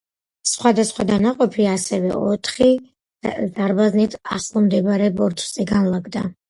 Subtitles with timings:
[0.51, 0.71] სხვა
[1.09, 2.71] დანაყოფი ასევე ოთხი
[3.37, 6.31] ზარბაზნით ახლომდებარე ბორცვზე განლაგდა.